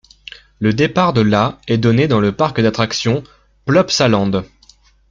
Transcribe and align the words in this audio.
Le 0.57 0.73
départ 0.73 1.13
de 1.13 1.21
la 1.21 1.59
est 1.67 1.77
donné 1.77 2.07
dans 2.07 2.19
le 2.19 2.31
parc 2.31 2.59
d'attractions 2.59 3.23
Plopsaland. 3.65 4.41